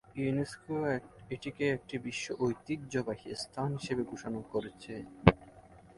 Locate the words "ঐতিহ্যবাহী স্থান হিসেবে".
2.43-4.03